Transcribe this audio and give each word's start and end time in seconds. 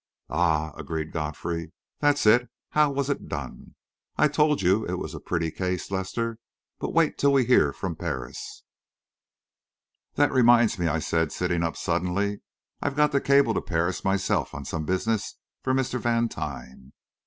"Ah!" 0.31 0.73
agreed 0.75 1.11
Godfrey. 1.11 1.73
"That's 1.99 2.25
it! 2.25 2.49
How 2.71 2.89
was 2.89 3.07
it 3.07 3.29
done? 3.29 3.75
I 4.17 4.29
told 4.29 4.63
you 4.63 4.83
it 4.83 4.95
was 4.97 5.13
a 5.13 5.19
pretty 5.19 5.51
case, 5.51 5.91
Lester. 5.91 6.39
But 6.79 6.95
wait 6.95 7.19
till 7.19 7.31
we 7.33 7.45
hear 7.45 7.71
from 7.71 7.95
Paris." 7.95 8.63
"That 10.15 10.31
reminds 10.31 10.79
me," 10.79 10.87
I 10.87 10.97
said, 10.97 11.31
sitting 11.31 11.61
up 11.61 11.77
suddenly, 11.77 12.41
"I've 12.81 12.95
got 12.95 13.11
to 13.11 13.21
cable 13.21 13.53
to 13.53 13.61
Paris 13.61 14.03
myself, 14.03 14.55
on 14.55 14.65
some 14.65 14.85
business 14.85 15.35
for 15.61 15.71
Mr. 15.71 15.99
Vantine." 15.99 16.93